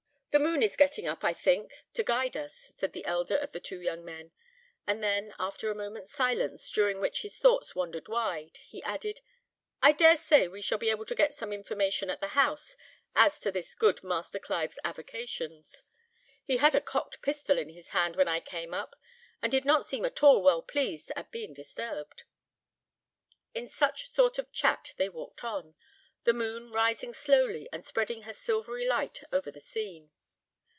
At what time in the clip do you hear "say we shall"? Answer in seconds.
10.15-10.77